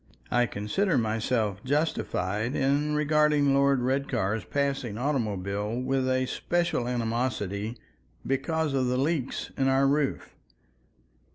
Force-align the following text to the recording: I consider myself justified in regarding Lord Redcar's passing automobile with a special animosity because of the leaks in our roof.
I 0.31 0.47
consider 0.47 0.97
myself 0.97 1.63
justified 1.63 2.55
in 2.55 2.95
regarding 2.95 3.53
Lord 3.53 3.81
Redcar's 3.81 4.43
passing 4.43 4.97
automobile 4.97 5.79
with 5.79 6.09
a 6.09 6.25
special 6.25 6.87
animosity 6.87 7.77
because 8.25 8.73
of 8.73 8.87
the 8.87 8.97
leaks 8.97 9.51
in 9.57 9.67
our 9.67 9.85
roof. 9.85 10.35